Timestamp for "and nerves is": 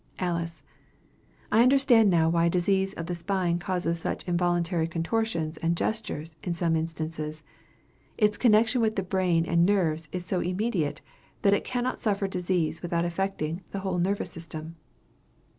9.45-10.25